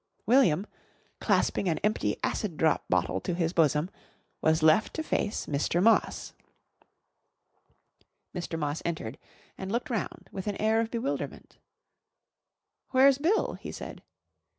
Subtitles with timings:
[0.25, 0.65] William,
[1.19, 3.87] clasping an empty Acid Drop bottle to his bosom,
[4.41, 5.79] was left to face Mr.
[5.79, 6.33] Moss.
[8.33, 8.57] Mr.
[8.57, 9.19] Moss entered
[9.59, 11.59] and looked round with an air of bewilderment.
[12.89, 14.01] "Where's Bill?" he said.